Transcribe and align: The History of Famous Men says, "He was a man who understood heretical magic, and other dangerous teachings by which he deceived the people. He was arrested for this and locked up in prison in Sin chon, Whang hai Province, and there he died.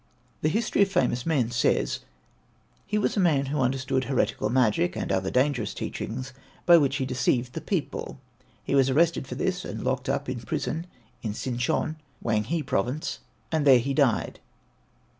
The 0.41 0.49
History 0.49 0.81
of 0.81 0.91
Famous 0.91 1.27
Men 1.27 1.51
says, 1.51 1.99
"He 2.87 2.97
was 2.97 3.15
a 3.15 3.19
man 3.19 3.45
who 3.45 3.61
understood 3.61 4.05
heretical 4.05 4.49
magic, 4.49 4.95
and 4.95 5.11
other 5.11 5.29
dangerous 5.29 5.75
teachings 5.75 6.33
by 6.65 6.77
which 6.79 6.95
he 6.95 7.05
deceived 7.05 7.53
the 7.53 7.61
people. 7.61 8.19
He 8.63 8.73
was 8.73 8.89
arrested 8.89 9.27
for 9.27 9.35
this 9.35 9.63
and 9.63 9.83
locked 9.83 10.09
up 10.09 10.27
in 10.27 10.39
prison 10.39 10.87
in 11.21 11.35
Sin 11.35 11.59
chon, 11.59 11.97
Whang 12.19 12.45
hai 12.45 12.63
Province, 12.63 13.19
and 13.51 13.63
there 13.63 13.77
he 13.77 13.93
died. 13.93 14.39